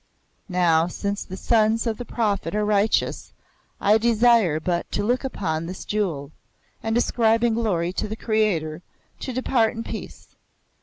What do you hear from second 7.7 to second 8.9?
to the Creator,